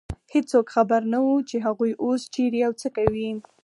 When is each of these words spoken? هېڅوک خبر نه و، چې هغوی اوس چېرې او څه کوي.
هېڅوک 0.33 0.67
خبر 0.75 1.01
نه 1.13 1.19
و، 1.21 1.27
چې 1.49 1.55
هغوی 1.65 1.91
اوس 2.03 2.21
چېرې 2.33 2.59
او 2.67 2.73
څه 2.81 2.87
کوي. 2.97 3.29